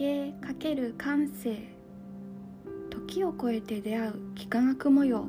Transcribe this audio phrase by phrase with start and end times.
[0.00, 1.58] 景×感性
[2.88, 5.26] 時を超えて出会う幾何学模様。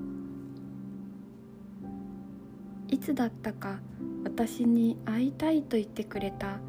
[2.88, 3.82] いつだったか
[4.24, 6.60] 私に会いたいと言ってくれた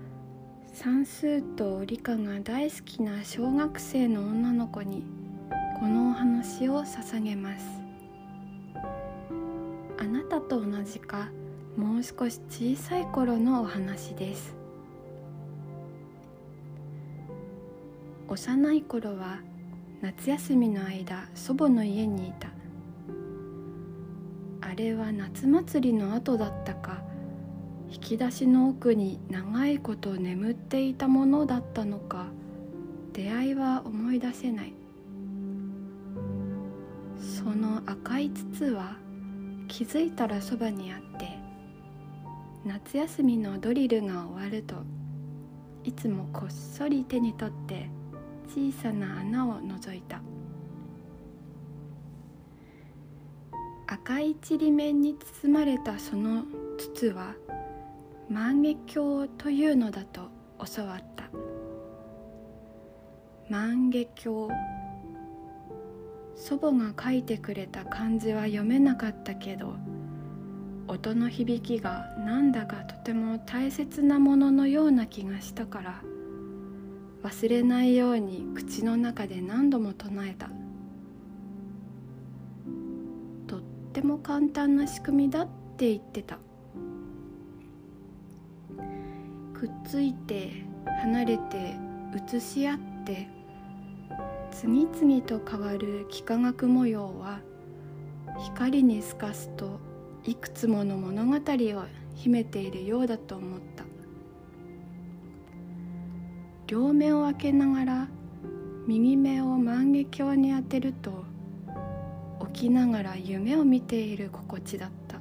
[0.75, 5.05] 算数と理科が大好きな小学生の女の子に
[5.79, 7.65] このお話を捧げます。
[10.01, 11.29] あなたと同じか
[11.77, 14.62] もう少し小さい頃のお話です。
[18.33, 19.41] 幼い頃は
[20.01, 22.49] 夏休みの間祖母の家にいた。
[24.63, 27.03] あれは夏祭りの後だったか
[27.91, 32.29] 引き出しの奥に長いこと眠っていたものだったのか
[33.13, 34.73] 出会いは思い出せない。
[37.19, 38.97] その赤い筒は
[39.69, 41.29] 気づいたらそばにあって
[42.65, 44.77] 夏休みのドリルが終わると
[45.85, 47.91] いつもこっそり手に取って
[48.55, 50.21] 小さな穴を覗いた。
[53.87, 56.45] 赤いちりめんに包まれたその
[56.77, 57.35] 筒は
[58.29, 60.29] 万華鏡というのだと
[60.77, 61.31] 教わった。
[63.49, 64.55] 万華鏡
[66.35, 69.77] 祖母が書いてくれた漢字は読めなかったけど
[70.89, 76.03] 音の響きがなんだかとても大切なもののような気がしたから
[77.23, 80.51] 忘れないように口の中で何度も唱えた。
[83.47, 83.61] とっ
[83.93, 86.39] ても簡単な仕組みだって言ってた。
[89.55, 90.65] くっついて
[91.03, 91.77] 離れて
[92.17, 93.29] 写し合って
[94.51, 97.39] 次々と変わる幾何学模様は
[98.39, 99.79] 光に透かすと
[100.25, 101.85] いくつもの物語を
[102.17, 103.92] 秘めているようだと思った。
[106.73, 108.09] 両目を開けながら
[108.87, 111.27] 右目を万華鏡に当てると
[112.55, 115.21] 起きながら夢を見ている心地だった。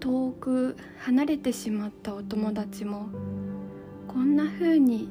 [0.00, 3.06] 遠く離れてしまったお友達も
[4.08, 5.08] こんな風に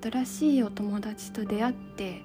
[0.00, 2.22] 新しいお友達と出会って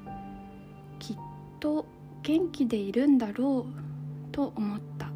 [1.00, 1.18] きっ
[1.60, 1.88] と
[2.22, 5.09] 元気でいるんだろうと思った。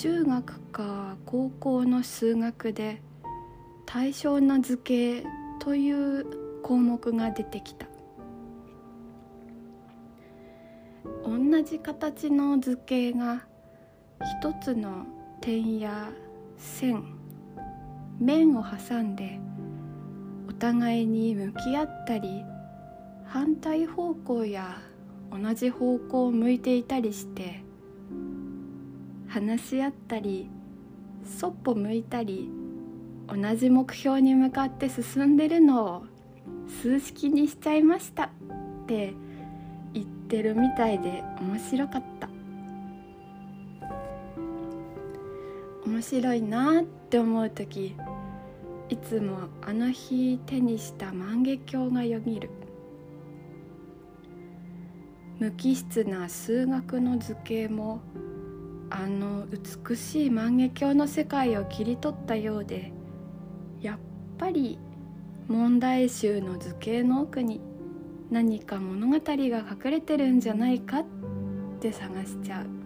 [0.00, 3.02] 中学か高校の数学で
[3.84, 5.24] 対象な図形
[5.58, 7.88] という項目が出てきた。
[11.24, 13.42] 同じ形の図形が
[14.40, 15.04] 一つの
[15.40, 16.12] 点や
[16.56, 17.02] 線
[18.20, 19.40] 面を挟んで
[20.48, 22.44] お互いに向き合ったり
[23.24, 24.80] 反対方向や
[25.32, 27.64] 同じ方向を向いていたりして
[29.38, 30.50] 話し合ったり
[31.24, 32.50] そっぽ向いたり
[33.28, 36.02] 同じ目標に向かって進んでるのを
[36.82, 38.30] 数式にしちゃいましたっ
[38.88, 39.14] て
[39.94, 42.28] 言ってるみたいで面白かった。
[45.86, 47.94] 面白いなって思う時
[48.88, 52.50] いつもあの日手にした万華鏡がよぎる。
[55.38, 58.00] 無機質な数学の図形も
[58.90, 62.92] あの美しい万華鏡の世界を切り取ったようで
[63.80, 63.98] やっ
[64.38, 64.78] ぱり
[65.46, 67.60] 問題集の図形の奥に
[68.30, 71.06] 何か物語が隠れてるんじゃないかっ
[71.80, 72.78] て探しちゃう。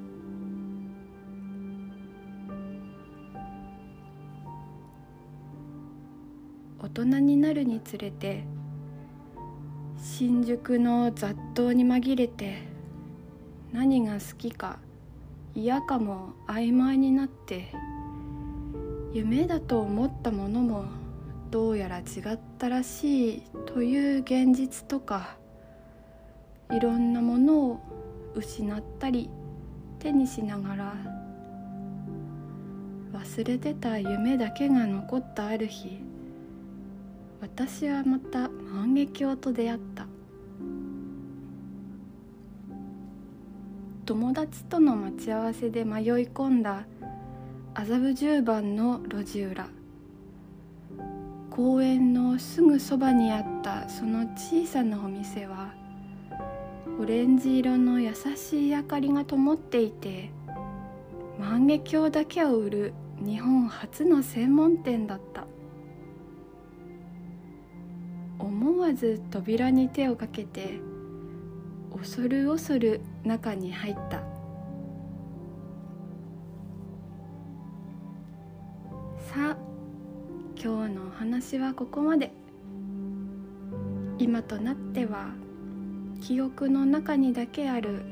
[6.78, 8.44] 大人になるにつれて
[9.96, 12.58] 新宿の雑踏に紛れて
[13.72, 14.80] 何が好きか
[15.54, 17.68] 嫌かも曖昧になって
[19.12, 20.84] 夢だと思ったものも
[21.50, 22.02] どうやら違
[22.32, 25.36] ったらしいという現実とか
[26.70, 27.80] いろんなものを
[28.34, 29.28] 失ったり
[29.98, 30.94] 手にしながら
[33.12, 36.00] 忘れてた夢だけが残ったある日
[37.42, 40.11] 私はまた万華鏡と出会った。
[44.04, 46.86] 友達との待ち合わせで迷い込んだ
[47.72, 49.68] 麻布十番の路地裏。
[51.50, 55.74] 公園のすぐそばにあったその小さなお店は
[56.98, 60.30] オレンジ色の優しい明かりが灯っていて
[61.38, 62.94] 万華鏡だけを売る
[63.24, 65.44] 日本初の専門店だった。
[68.40, 70.80] 思わず扉に手をかけて
[71.96, 74.18] 恐る恐る中に入った。
[79.18, 79.56] さあ
[80.56, 82.32] 今日のお話はここまで。
[84.18, 85.30] 今となっては
[86.20, 88.02] 記憶の中にだけある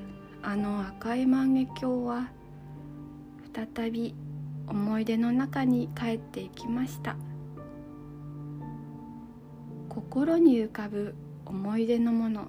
[0.43, 2.31] あの赤い万華鏡は
[3.76, 4.15] 再び
[4.67, 7.17] 思い出の中に帰っていきました。
[9.88, 12.49] 心に浮かぶ思い出のもの。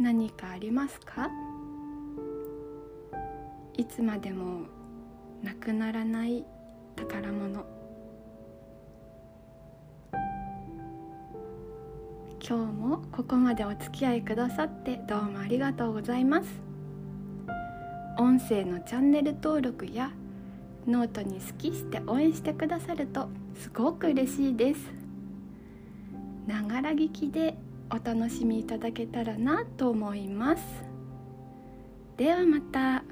[0.00, 1.28] 何かありますか？
[3.76, 4.62] いつまでも
[5.42, 6.42] なくならない
[6.96, 7.66] 宝物。
[12.42, 16.48] 今日もここまでお付き合いくださってどうもありがとうございます。
[18.18, 20.12] 音声のチャンネル登録や
[20.86, 24.80] ノートに好きして応援してくださるとすごく嬉しいです。
[26.46, 27.54] ながら聞きで
[27.90, 30.62] お楽しみいただけたらなと思います
[32.16, 33.02] ではまた。